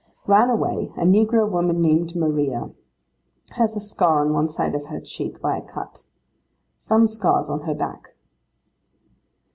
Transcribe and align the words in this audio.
'Ran 0.25 0.49
away, 0.49 0.91
a 0.97 1.03
negro 1.05 1.47
woman 1.47 1.79
named 1.79 2.15
Maria. 2.15 2.71
Has 3.51 3.75
a 3.77 3.79
scar 3.79 4.21
on 4.25 4.33
one 4.33 4.49
side 4.49 4.73
of 4.73 4.85
her 4.87 4.99
cheek, 4.99 5.39
by 5.39 5.55
a 5.57 5.61
cut. 5.61 6.01
Some 6.79 7.05
scars 7.07 7.51
on 7.51 7.65
her 7.67 7.75
back. 7.75 8.15